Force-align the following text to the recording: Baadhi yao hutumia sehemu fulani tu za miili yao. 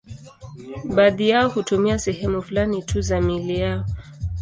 Baadhi 0.93 1.29
yao 1.29 1.49
hutumia 1.49 1.99
sehemu 1.99 2.41
fulani 2.41 2.83
tu 2.83 3.01
za 3.01 3.21
miili 3.21 3.59
yao. 3.59 3.85